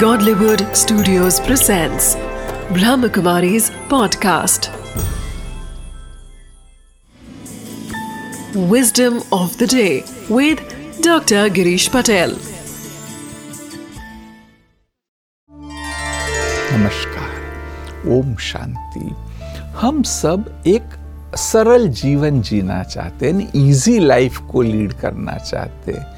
[0.00, 2.16] Godlywood Studios presents
[2.76, 4.66] Brahmakumari's podcast.
[8.72, 10.58] Wisdom of the day with
[11.00, 11.48] Dr.
[11.58, 12.34] Girish Patel.
[16.72, 19.14] नमस्कार ओम शांति
[19.80, 20.98] हम सब एक
[21.36, 26.16] सरल जीवन जीना चाहते हैं इजी लाइफ को लीड करना चाहते हैं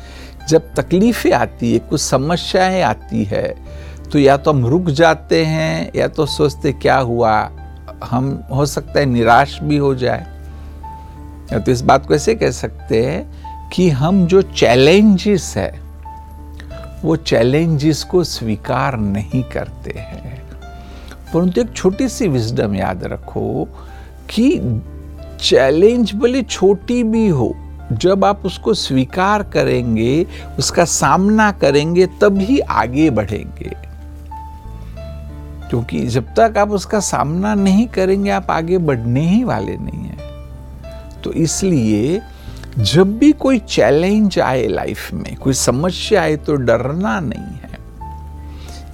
[0.49, 3.68] जब तकलीफें आती है कुछ समस्याएँ आती है
[4.13, 7.51] तो या तो हम रुक जाते हैं, या तो सोचते क्या हुआ,
[8.05, 10.27] हम हो सकता है निराश भी हो जाए।
[11.53, 15.81] या तो इस बात को ऐसे कह सकते हैं कि हम जो चैलेंजेस है,
[17.05, 20.43] वो चैलेंजेस को स्वीकार नहीं करते हैं।
[21.35, 23.69] परंतु एक छोटी सी विजडम याद रखो
[24.31, 24.61] कि
[25.41, 27.55] चैलेंज भले छोटी भी हो,
[27.93, 30.27] जब आप उसको स्वीकार करेंगे,
[30.59, 33.88] उसका सामना करेंगे तभी आगे बढ़ेंगे।
[35.71, 41.23] क्योंकि जब तक आप उसका सामना नहीं करेंगे, आप आगे बढ़ने ही वाले नहीं हैं।
[41.23, 42.21] तो इसलिए
[42.79, 47.67] जब भी कोई चैलेंज आए लाइफ में, कोई समस्या आए तो डरना नहीं है।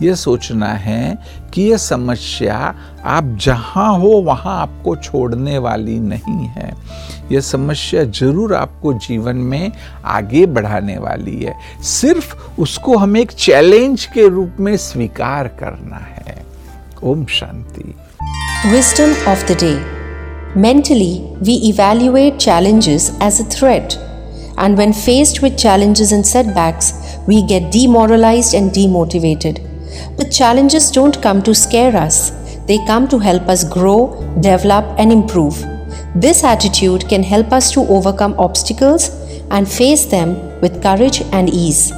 [0.03, 1.19] यह सोचना है
[1.55, 2.57] कि यह समस्या
[3.05, 6.73] आप जहाँ हो, वहाँ आपको छोड़ने वाली नहीं है।
[7.33, 9.73] यह समस्या ज़रूर आपको जीवन में
[10.05, 16.24] आगे बढ़ाने वाली है। सिर्फ़ उसको हमें एक चैलेंज के रूप में स्वीकार करना है।
[17.05, 17.95] Om Shanti.
[18.73, 19.79] Wisdom of the day.
[20.57, 23.99] Mentally, we evaluate challenges as a threat.
[24.57, 26.95] And when faced with challenges and setbacks,
[27.27, 29.61] we get demoralized and demotivated.
[30.17, 32.31] But challenges don't come to scare us,
[32.67, 33.99] they come to help us grow,
[34.41, 35.63] develop, and improve.
[36.15, 39.11] This attitude can help us to overcome obstacles
[39.51, 41.93] and face them with courage and ease.